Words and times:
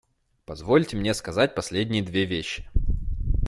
Позвольте 0.45 0.97
мне 0.97 1.13
сказать 1.13 1.53
последние 1.53 2.01
две 2.01 2.25
вещи. 2.25 2.67